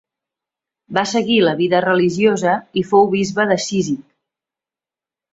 Va 0.97 1.01
seguir 1.09 1.35
la 1.43 1.51
vida 1.59 1.81
religiosa 1.85 2.53
i 2.83 2.85
fou 2.93 3.05
bisbe 3.11 3.45
de 3.53 3.57
Cízic. 3.67 4.01